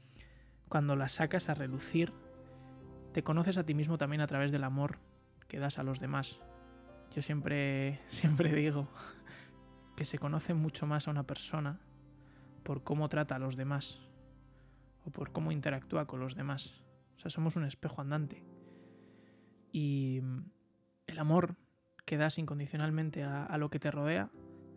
cuando 0.68 0.96
la 0.96 1.08
sacas 1.08 1.48
a 1.48 1.54
relucir, 1.54 2.12
te 3.12 3.22
conoces 3.22 3.58
a 3.58 3.64
ti 3.64 3.74
mismo 3.74 3.98
también 3.98 4.22
a 4.22 4.26
través 4.26 4.50
del 4.50 4.64
amor 4.64 4.98
que 5.48 5.58
das 5.58 5.78
a 5.78 5.82
los 5.82 6.00
demás. 6.00 6.40
Yo 7.14 7.22
siempre, 7.22 8.00
siempre 8.08 8.52
digo 8.54 8.88
que 9.96 10.04
se 10.04 10.18
conoce 10.18 10.54
mucho 10.54 10.86
más 10.86 11.08
a 11.08 11.10
una 11.10 11.24
persona 11.24 11.80
por 12.62 12.82
cómo 12.82 13.08
trata 13.08 13.36
a 13.36 13.38
los 13.38 13.56
demás 13.56 14.00
o 15.04 15.10
por 15.10 15.32
cómo 15.32 15.52
interactúa 15.52 16.06
con 16.06 16.20
los 16.20 16.34
demás. 16.34 16.82
O 17.16 17.18
sea, 17.18 17.30
somos 17.30 17.56
un 17.56 17.64
espejo 17.64 18.00
andante. 18.00 18.44
Y 19.72 20.20
el 21.06 21.18
amor 21.18 21.56
que 22.04 22.16
das 22.16 22.38
incondicionalmente 22.38 23.22
a, 23.24 23.56
lo 23.58 23.70
que 23.70 23.78
te 23.78 23.90
rodea 23.90 24.30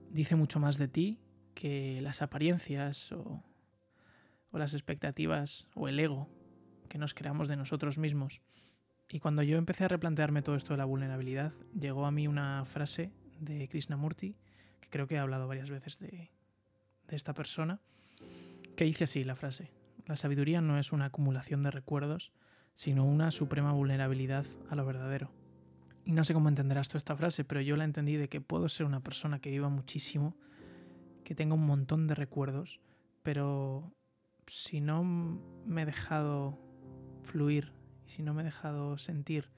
dice 0.10 0.36
mucho 0.36 0.60
más 0.60 0.78
de 0.78 0.88
ti 0.88 1.20
que 1.54 2.00
las 2.02 2.22
apariencias 2.22 3.12
o, 3.12 3.44
las 4.52 4.74
expectativas 4.74 5.68
o 5.76 5.90
el 5.90 6.00
ego 6.00 6.30
que 6.88 6.98
nos 6.98 7.14
creamos 7.14 7.50
de 7.50 7.58
nosotros 7.58 7.98
mismos. 7.98 8.42
Y 9.10 9.20
cuando 9.20 9.44
yo 9.44 9.58
empecé 9.58 9.86
a 9.86 9.88
replantearme 9.88 10.42
todo 10.42 10.56
esto 10.56 10.74
de 10.74 10.78
la 10.78 10.86
vulnerabilidad, 10.86 11.54
llegó 11.80 12.06
a 12.06 12.12
mí 12.12 12.28
una 12.28 12.66
frase 12.66 13.12
de 13.40 13.68
Krishnamurti, 13.68 14.36
que 14.82 14.90
creo 14.90 15.08
que 15.08 15.16
he 15.16 15.20
hablado 15.20 15.48
varias 15.48 15.70
veces 15.70 16.00
de, 16.00 16.32
esta 17.10 17.34
persona, 17.34 17.80
que 18.76 18.86
dice 18.86 19.04
así 19.04 19.24
la 19.24 19.36
frase, 19.36 19.72
la 20.08 20.16
sabiduría 20.16 20.60
no 20.60 20.80
es 20.80 20.92
una 20.92 21.06
acumulación 21.06 21.64
de 21.64 21.72
recuerdos, 21.72 22.32
sino 22.74 23.06
una 23.06 23.32
suprema 23.32 23.72
vulnerabilidad 23.74 24.46
a 24.70 24.76
lo 24.76 24.86
verdadero. 24.86 25.32
Y 26.04 26.12
no 26.12 26.24
sé 26.24 26.34
cómo 26.34 26.50
entenderás 26.50 26.90
tú 26.90 26.98
esta 26.98 27.16
frase, 27.16 27.46
pero 27.46 27.62
yo 27.62 27.78
la 27.78 27.84
entendí 27.84 28.16
de 28.16 28.28
que 28.28 28.42
puedo 28.42 28.68
ser 28.70 28.86
una 28.86 29.00
persona 29.00 29.40
que 29.40 29.50
viva 29.50 29.70
muchísimo, 29.70 30.36
que 31.24 31.36
tenga 31.36 31.54
un 31.56 31.66
montón 31.66 32.08
de 32.08 32.16
recuerdos, 32.16 32.80
pero 33.24 33.94
si 34.48 34.82
no 34.82 35.04
me 35.04 35.84
he 35.84 35.86
dejado 35.86 36.60
fluir, 37.24 37.72
si 38.06 38.24
no 38.24 38.34
me 38.34 38.42
he 38.42 38.46
dejado 38.46 38.98
sentir 38.98 39.50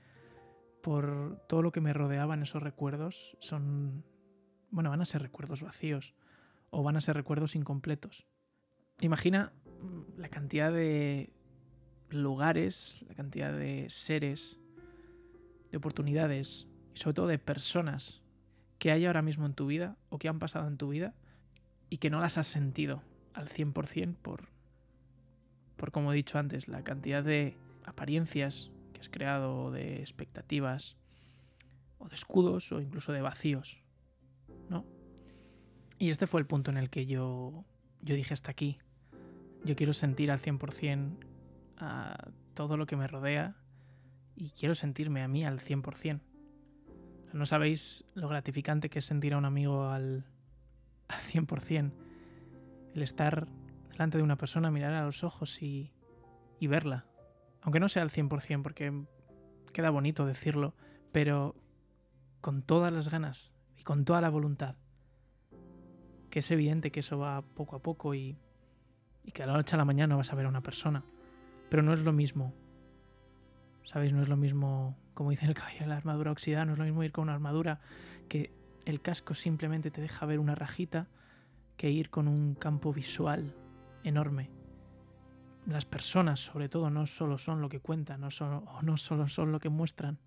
por 0.82 1.42
todo 1.48 1.62
lo 1.62 1.72
que 1.72 1.82
me 1.82 1.94
rodeaba 1.94 2.34
en 2.34 2.44
esos 2.44 2.64
recuerdos, 2.64 3.38
son, 3.40 4.04
bueno, 4.72 4.90
van 4.90 5.02
a 5.02 5.06
ser 5.06 5.22
recuerdos 5.22 5.62
vacíos 5.62 6.14
o 6.70 6.84
van 6.84 6.98
a 6.98 7.02
ser 7.02 7.16
recuerdos 7.16 7.56
incompletos. 7.56 8.26
Imagina 9.00 9.52
la 10.18 10.30
cantidad 10.30 10.72
de 10.72 11.30
lugares, 12.10 13.04
la 13.08 13.16
cantidad 13.16 13.52
de 13.52 13.90
seres, 13.90 14.60
de 15.72 15.78
oportunidades 15.78 16.68
y 16.96 17.00
sobre 17.00 17.14
todo 17.16 17.28
de 17.28 17.40
personas 17.40 18.22
que 18.80 18.92
hay 18.92 19.06
ahora 19.06 19.22
mismo 19.22 19.46
en 19.46 19.54
tu 19.54 19.68
vida 19.68 19.98
o 20.10 20.20
que 20.20 20.30
han 20.30 20.40
pasado 20.40 20.68
en 20.68 20.78
tu 20.78 20.90
vida 20.90 21.14
y 21.90 21.98
que 21.98 22.10
no 22.10 22.22
las 22.22 22.38
has 22.38 22.48
sentido 22.48 23.02
al 23.34 23.50
100% 23.50 24.16
por, 24.16 24.50
por 25.76 25.92
como 25.92 26.12
he 26.12 26.16
dicho 26.16 26.38
antes, 26.40 26.68
la 26.68 26.84
cantidad 26.84 27.24
de 27.24 27.56
apariencias 27.88 28.70
que 28.94 29.00
has 29.00 29.10
creado, 29.10 29.72
de 29.72 30.02
expectativas, 30.02 30.98
o 31.98 32.08
de 32.08 32.16
escudos, 32.16 32.72
o 32.72 32.82
incluso 32.82 33.12
de 33.12 33.22
vacíos, 33.22 33.82
¿no? 34.70 34.86
Y 35.98 36.12
este 36.12 36.28
fue 36.28 36.40
el 36.40 36.46
punto 36.46 36.70
en 36.70 36.78
el 36.78 36.90
que 36.90 37.06
yo, 37.06 37.66
yo 38.02 38.16
dije 38.16 38.34
hasta 38.34 38.52
aquí. 38.52 38.78
Yo 39.64 39.76
quiero 39.76 39.94
sentir 39.94 40.30
al 40.30 40.40
100% 40.40 41.18
a 41.78 42.32
todo 42.54 42.78
lo 42.78 42.86
que 42.86 42.96
me 42.96 43.08
rodea 43.08 43.56
y 44.36 44.52
quiero 44.52 44.76
sentirme 44.76 45.24
a 45.24 45.28
mí 45.28 45.44
al 45.44 45.60
100%. 45.60 46.22
No 47.34 47.46
sabéis 47.46 48.06
lo 48.14 48.28
gratificante 48.30 48.90
que 48.90 49.00
es 49.00 49.06
sentir 49.06 49.34
a 49.34 49.38
un 49.38 49.46
amigo 49.46 49.90
al, 49.90 50.26
al 51.08 51.20
100%. 51.22 51.92
El 52.94 53.02
estar 53.02 53.48
delante 53.90 54.18
de 54.18 54.24
una 54.24 54.38
persona, 54.38 54.72
mirar 54.72 54.94
a 54.94 55.06
los 55.06 55.24
ojos 55.24 55.62
y, 55.62 55.92
y 56.60 56.68
verla. 56.68 57.06
Aunque 57.68 57.82
no 57.82 57.90
sea 57.90 58.02
al 58.02 58.12
100%, 58.12 58.62
porque 58.62 58.94
queda 59.74 59.90
bonito 59.90 60.26
decirlo, 60.26 60.74
pero 61.12 61.54
con 62.40 62.62
todas 62.62 62.94
las 62.94 63.10
ganas 63.10 63.52
y 63.76 63.84
con 63.84 64.06
toda 64.06 64.22
la 64.22 64.30
voluntad. 64.30 64.78
Que 66.30 66.40
es 66.40 66.50
evidente 66.50 66.94
que 66.94 67.02
eso 67.02 67.20
va 67.20 67.42
poco 67.42 67.76
a 67.76 67.80
poco 67.84 68.16
y, 68.16 68.38
que 69.34 69.44
a 69.44 69.48
la 69.48 69.52
noche 69.52 69.76
a 69.76 69.78
la 69.78 69.84
mañana 69.84 70.16
vas 70.16 70.32
a 70.32 70.36
ver 70.38 70.46
a 70.46 70.50
una 70.50 70.64
persona. 70.64 71.04
Pero 71.70 71.84
no 71.84 71.92
es 71.94 72.00
lo 72.04 72.14
mismo. 72.14 72.54
¿Sabéis? 73.84 74.14
No 74.14 74.22
es 74.22 74.30
lo 74.30 74.38
mismo, 74.38 74.98
como 75.14 75.32
dice 75.32 75.46
el 75.46 75.54
caballo, 75.54 75.88
la 75.88 75.98
armadura 75.98 76.32
oxidada, 76.32 76.64
no 76.64 76.72
es 76.72 76.80
lo 76.80 76.86
mismo 76.86 77.04
ir 77.04 77.12
con 77.12 77.24
una 77.24 77.34
armadura 77.34 77.82
que 78.30 78.54
el 78.86 79.02
casco 79.02 79.34
simplemente 79.34 79.92
te 79.92 80.00
deja 80.00 80.26
ver 80.26 80.40
una 80.40 80.56
rajita 80.56 81.10
que 81.76 81.90
ir 81.90 82.12
con 82.12 82.30
un 82.30 82.56
campo 82.56 82.94
visual 82.94 83.54
enorme. 84.06 84.57
Las 85.68 85.86
personas, 85.86 86.40
sobre 86.40 86.70
todo, 86.70 86.90
no 86.90 87.06
solo 87.06 87.38
son 87.38 87.62
lo 87.62 87.68
que 87.68 87.82
cuentan, 87.82 88.22
no 88.22 88.32
solo, 88.32 88.60
o 88.60 88.82
no 88.82 88.96
solo 88.96 89.28
son 89.28 89.52
lo 89.52 89.60
que 89.60 89.70
muestran. 89.70 90.18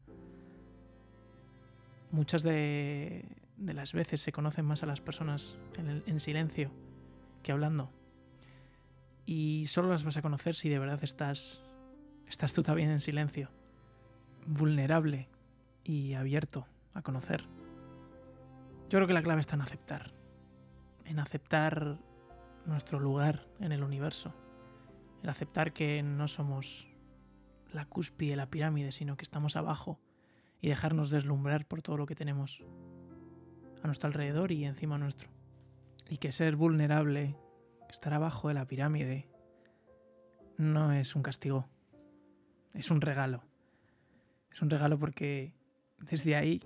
Muchas 2.12 2.42
de, 2.42 3.24
de 3.56 3.72
las 3.72 3.94
veces 3.94 4.20
se 4.20 4.32
conocen 4.32 4.66
más 4.66 4.82
a 4.82 4.86
las 4.86 5.00
personas 5.00 5.56
en, 5.78 6.02
en 6.06 6.20
silencio 6.20 6.70
que 7.42 7.52
hablando. 7.52 7.90
Y 9.24 9.64
solo 9.66 9.88
las 9.88 10.04
vas 10.04 10.18
a 10.18 10.22
conocer 10.22 10.56
si 10.56 10.68
de 10.68 10.78
verdad 10.78 11.02
estás, 11.02 11.62
estás 12.28 12.52
tú 12.52 12.62
también 12.62 12.90
en 12.90 13.00
silencio, 13.00 13.48
vulnerable 14.46 15.28
y 15.84 16.14
abierto 16.14 16.66
a 16.92 17.02
conocer. 17.02 17.44
Yo 18.90 18.98
creo 18.98 19.06
que 19.06 19.14
la 19.14 19.22
clave 19.22 19.40
está 19.40 19.54
en 19.54 19.62
aceptar, 19.62 20.12
en 21.04 21.18
aceptar 21.18 21.96
nuestro 22.66 22.98
lugar 22.98 23.46
en 23.60 23.72
el 23.72 23.84
universo, 23.84 24.34
en 25.22 25.28
aceptar 25.28 25.72
que 25.72 26.02
no 26.02 26.28
somos 26.28 26.88
la 27.72 27.84
cúspide 27.84 28.30
de 28.30 28.36
la 28.36 28.50
pirámide, 28.50 28.92
sino 28.92 29.16
que 29.16 29.22
estamos 29.22 29.56
abajo 29.56 30.00
y 30.60 30.68
dejarnos 30.68 31.10
deslumbrar 31.10 31.66
por 31.66 31.82
todo 31.82 31.96
lo 31.96 32.06
que 32.06 32.14
tenemos 32.14 32.62
a 33.82 33.86
nuestro 33.86 34.08
alrededor 34.08 34.52
y 34.52 34.64
encima 34.64 34.98
nuestro. 34.98 35.30
Y 36.08 36.18
que 36.18 36.32
ser 36.32 36.56
vulnerable, 36.56 37.36
estar 37.88 38.12
abajo 38.12 38.48
de 38.48 38.54
la 38.54 38.66
pirámide, 38.66 39.28
no 40.56 40.92
es 40.92 41.14
un 41.14 41.22
castigo, 41.22 41.68
es 42.74 42.90
un 42.90 43.00
regalo. 43.00 43.42
Es 44.50 44.60
un 44.62 44.70
regalo 44.70 44.98
porque 44.98 45.54
desde 46.00 46.34
ahí 46.34 46.60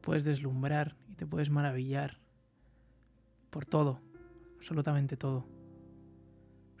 puedes 0.00 0.24
deslumbrar 0.24 0.96
y 1.08 1.14
te 1.14 1.26
puedes 1.26 1.50
maravillar 1.50 2.18
por 3.50 3.64
todo, 3.64 4.00
absolutamente 4.56 5.16
todo. 5.16 5.46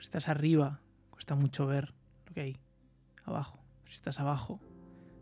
Si 0.00 0.04
estás 0.04 0.28
arriba, 0.28 0.80
cuesta 1.10 1.34
mucho 1.34 1.66
ver 1.66 1.92
lo 2.26 2.32
que 2.32 2.40
hay 2.40 2.56
abajo. 3.26 3.62
Si 3.86 3.92
estás 3.92 4.18
abajo, 4.18 4.58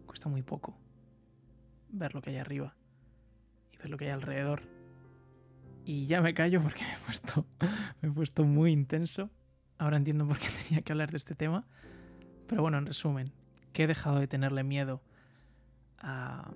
cuesta 0.06 0.28
muy 0.28 0.42
poco 0.42 0.78
ver 1.88 2.14
lo 2.14 2.22
que 2.22 2.30
hay 2.30 2.36
arriba 2.36 2.76
y 3.72 3.76
ver 3.78 3.90
lo 3.90 3.96
que 3.96 4.04
hay 4.04 4.12
alrededor. 4.12 4.62
Y 5.84 6.06
ya 6.06 6.20
me 6.20 6.32
callo 6.32 6.62
porque 6.62 6.84
me 6.84 6.92
he 6.92 6.98
puesto, 6.98 7.44
me 8.00 8.08
he 8.08 8.12
puesto 8.12 8.44
muy 8.44 8.70
intenso. 8.70 9.30
Ahora 9.78 9.96
entiendo 9.96 10.28
por 10.28 10.38
qué 10.38 10.46
tenía 10.68 10.82
que 10.82 10.92
hablar 10.92 11.10
de 11.10 11.16
este 11.16 11.34
tema. 11.34 11.66
Pero 12.46 12.62
bueno, 12.62 12.78
en 12.78 12.86
resumen, 12.86 13.32
que 13.72 13.82
he 13.82 13.86
dejado 13.88 14.20
de 14.20 14.28
tenerle 14.28 14.62
miedo 14.62 15.02
a, 15.98 16.52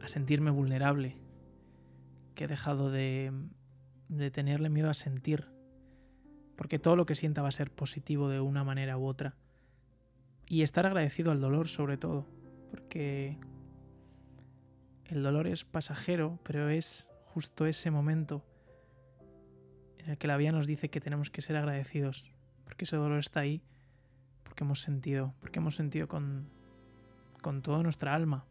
a 0.00 0.08
sentirme 0.08 0.52
vulnerable, 0.52 1.16
que 2.36 2.44
he 2.44 2.46
dejado 2.46 2.92
de, 2.92 3.32
de 4.08 4.30
tenerle 4.30 4.70
miedo 4.70 4.88
a 4.88 4.94
sentir, 4.94 5.48
porque 6.56 6.78
todo 6.78 6.96
lo 6.96 7.06
que 7.06 7.14
sienta 7.14 7.42
va 7.42 7.48
a 7.48 7.52
ser 7.52 7.70
positivo 7.70 8.28
de 8.28 8.40
una 8.40 8.64
manera 8.64 8.96
u 8.96 9.06
otra. 9.06 9.34
Y 10.46 10.62
estar 10.62 10.86
agradecido 10.86 11.32
al 11.32 11.40
dolor 11.40 11.68
sobre 11.68 11.96
todo, 11.96 12.26
porque 12.70 13.38
el 15.06 15.22
dolor 15.22 15.46
es 15.46 15.64
pasajero, 15.64 16.38
pero 16.42 16.68
es 16.68 17.08
justo 17.26 17.66
ese 17.66 17.90
momento 17.90 18.44
en 19.98 20.10
el 20.10 20.18
que 20.18 20.26
la 20.26 20.36
vida 20.36 20.52
nos 20.52 20.66
dice 20.66 20.90
que 20.90 21.00
tenemos 21.00 21.30
que 21.30 21.40
ser 21.40 21.56
agradecidos, 21.56 22.30
porque 22.64 22.84
ese 22.84 22.96
dolor 22.96 23.18
está 23.18 23.40
ahí, 23.40 23.62
porque 24.42 24.64
hemos 24.64 24.80
sentido, 24.80 25.34
porque 25.40 25.58
hemos 25.58 25.76
sentido 25.76 26.08
con, 26.08 26.48
con 27.40 27.62
toda 27.62 27.82
nuestra 27.82 28.14
alma 28.14 28.44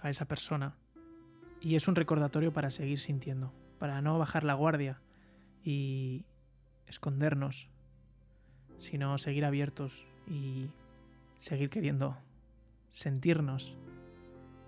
a 0.00 0.10
esa 0.10 0.26
persona. 0.26 0.76
Y 1.60 1.76
es 1.76 1.88
un 1.88 1.94
recordatorio 1.94 2.52
para 2.52 2.70
seguir 2.70 3.00
sintiendo, 3.00 3.52
para 3.78 4.02
no 4.02 4.18
bajar 4.18 4.44
la 4.44 4.54
guardia 4.54 5.00
y 5.64 6.24
escondernos, 6.86 7.68
sino 8.78 9.18
seguir 9.18 9.44
abiertos 9.44 10.06
y 10.26 10.70
seguir 11.38 11.70
queriendo 11.70 12.16
sentirnos 12.90 13.76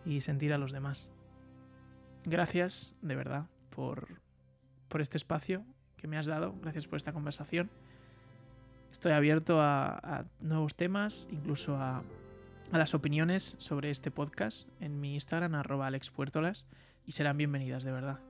y 0.05 0.21
sentir 0.21 0.53
a 0.53 0.59
los 0.59 0.73
demás. 0.73 1.11
Gracias, 2.25 2.95
de 3.03 3.17
verdad, 3.17 3.47
por, 3.71 4.21
por 4.89 5.01
este 5.01 5.17
espacio 5.17 5.65
que 5.97 6.09
me 6.09 6.19
has 6.19 6.27
dado, 6.27 6.55
gracias 6.61 6.87
por 6.87 6.97
esta 6.97 7.13
conversación. 7.13 7.71
Estoy 8.93 9.13
abierto 9.13 9.61
a, 9.61 10.25
nuevos 10.41 10.75
temas, 10.75 11.27
incluso 11.31 11.77
a, 11.77 12.03
a, 12.73 12.79
las 12.79 12.95
opiniones 12.95 13.57
sobre 13.59 13.91
este 13.91 14.11
podcast 14.11 14.69
en 14.81 15.01
mi 15.01 15.15
Instagram, 15.15 15.55
arroba 15.55 15.87
alexpuertolas, 15.87 16.65
y 17.07 17.13
serán 17.13 17.37
bienvenidas, 17.37 17.85
de 17.85 17.93
verdad. 17.93 18.21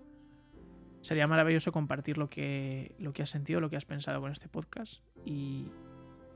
Sería 1.04 1.26
maravilloso 1.26 1.70
compartir 1.70 2.16
lo 2.16 2.30
que, 2.30 2.94
lo 2.99 3.12
que 3.12 3.23
has 3.23 3.28
sentido, 3.28 3.61
lo 3.61 3.68
que 3.68 3.76
has 3.76 3.84
pensado 3.84 4.23
con 4.23 4.32
este 4.32 4.49
podcast 4.49 5.02
y, 5.23 5.68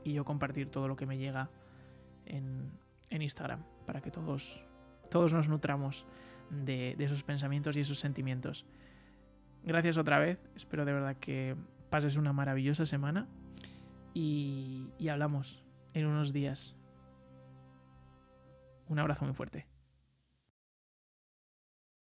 y 0.03 0.13
yo 0.13 0.23
compartir 0.25 0.69
todo 0.69 0.87
lo 0.87 0.95
que 0.95 1.07
me 1.07 1.17
llega 1.17 1.49
en, 2.27 2.71
en 3.09 3.23
Instagram 3.23 3.63
para 3.87 3.99
que 4.01 4.11
todos, 4.11 4.63
todos 5.09 5.33
nos 5.33 5.49
nutramos 5.49 6.05
de, 6.51 6.93
de, 6.99 7.03
esos 7.03 7.23
pensamientos 7.23 7.77
y 7.77 7.79
esos 7.79 7.97
sentimientos. 7.97 8.67
Gracias 9.63 9.97
otra 9.97 10.19
vez, 10.19 10.37
espero 10.55 10.85
de 10.85 10.93
verdad 10.93 11.17
que 11.17 11.55
pases 11.89 12.15
una 12.15 12.31
maravillosa 12.31 12.85
semana 12.85 13.27
y, 14.13 14.91
y 14.99 15.07
hablamos 15.07 15.63
en 15.95 16.05
unos 16.05 16.31
días. 16.31 16.75
Un 18.87 18.99
abrazo 18.99 19.25
muy 19.25 19.33
fuerte. 19.33 19.65